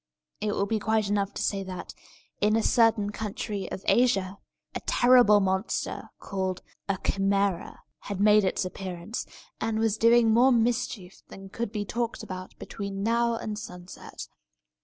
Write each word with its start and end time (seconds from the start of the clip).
It 0.39 0.53
will 0.53 0.65
be 0.65 0.79
quite 0.79 1.09
enough 1.09 1.31
to 1.35 1.43
say 1.43 1.61
that, 1.63 1.93
in 2.39 2.55
a 2.55 2.63
certain 2.63 3.11
country 3.11 3.71
of 3.71 3.85
Asia, 3.85 4.39
a 4.73 4.79
terrible 4.87 5.39
monster, 5.39 6.09
called 6.17 6.63
a 6.89 6.95
Chimæra, 6.95 7.77
had 7.99 8.19
made 8.19 8.43
its 8.43 8.65
appearance, 8.65 9.27
and 9.59 9.77
was 9.77 9.97
doing 9.99 10.31
more 10.31 10.51
mischief 10.51 11.21
than 11.27 11.49
could 11.49 11.71
be 11.71 11.85
talked 11.85 12.23
about 12.23 12.57
between 12.57 13.03
now 13.03 13.35
and 13.35 13.59
sunset. 13.59 14.25